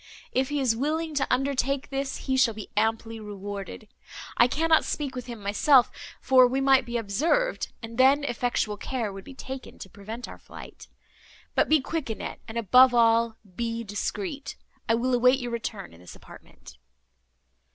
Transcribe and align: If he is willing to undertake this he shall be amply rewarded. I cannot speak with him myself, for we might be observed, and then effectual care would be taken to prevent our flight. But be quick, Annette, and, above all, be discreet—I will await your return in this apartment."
If 0.31 0.49
he 0.49 0.59
is 0.59 0.75
willing 0.75 1.13
to 1.13 1.31
undertake 1.31 1.89
this 1.91 2.25
he 2.25 2.35
shall 2.35 2.55
be 2.55 2.71
amply 2.75 3.19
rewarded. 3.19 3.87
I 4.35 4.47
cannot 4.47 4.83
speak 4.83 5.13
with 5.15 5.27
him 5.27 5.39
myself, 5.39 5.91
for 6.19 6.47
we 6.47 6.59
might 6.59 6.87
be 6.87 6.97
observed, 6.97 7.71
and 7.83 7.99
then 7.99 8.23
effectual 8.23 8.77
care 8.77 9.13
would 9.13 9.23
be 9.23 9.35
taken 9.35 9.77
to 9.77 9.89
prevent 9.91 10.27
our 10.27 10.39
flight. 10.39 10.87
But 11.53 11.69
be 11.69 11.81
quick, 11.81 12.09
Annette, 12.09 12.39
and, 12.47 12.57
above 12.57 12.95
all, 12.95 13.37
be 13.55 13.83
discreet—I 13.83 14.95
will 14.95 15.13
await 15.13 15.37
your 15.39 15.51
return 15.51 15.93
in 15.93 15.99
this 16.01 16.15
apartment." 16.15 16.79